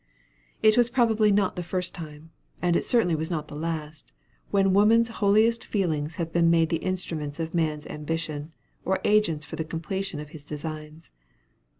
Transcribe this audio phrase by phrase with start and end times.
[0.63, 4.11] It probably was not the first time, and it certainly was not the last,
[4.49, 8.51] when woman's holiest feelings have been made the instruments of man's ambition,
[8.83, 11.11] or agents for the completion of his designs.